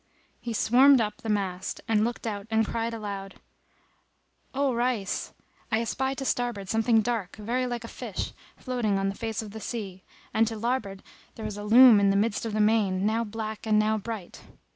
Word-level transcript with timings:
He 0.39 0.51
swarmed 0.51 0.99
up 0.99 1.17
the 1.17 1.29
mast 1.29 1.79
and 1.87 2.03
looked 2.03 2.25
out 2.25 2.47
and 2.49 2.65
cried 2.65 2.91
aloud, 2.91 3.35
"O 4.51 4.73
Rais, 4.73 5.31
I 5.71 5.79
espy 5.79 6.15
to 6.15 6.25
starboard 6.25 6.69
something 6.69 7.03
dark, 7.03 7.35
very 7.35 7.67
like 7.67 7.83
a 7.83 7.87
fish 7.87 8.33
floating 8.57 8.97
on 8.97 9.09
the 9.09 9.13
face 9.15 9.43
of 9.43 9.51
the 9.51 9.61
sea, 9.61 10.01
and 10.33 10.47
to 10.47 10.57
larboard 10.57 11.03
there 11.35 11.45
is 11.45 11.55
a 11.55 11.63
loom 11.63 11.99
in 11.99 12.09
the 12.09 12.15
midst 12.17 12.47
of 12.47 12.53
the 12.53 12.59
main, 12.59 13.05
now 13.05 13.23
black 13.23 13.67
and 13.67 13.77
now 13.77 13.99
bright." 13.99 14.41